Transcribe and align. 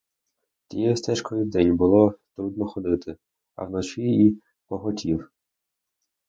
Тією 0.67 0.97
стежкою 0.97 1.41
і 1.43 1.45
вдень 1.45 1.77
було 1.77 2.15
трудно 2.35 2.67
ходити, 2.67 3.15
а 3.55 3.63
вночі 3.63 4.01
і 4.01 4.41
поготів. 4.67 5.31